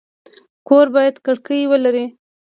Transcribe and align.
کور 0.67 0.87
باید 0.95 1.15
کړکۍ 1.25 1.61
ولري 1.71 2.05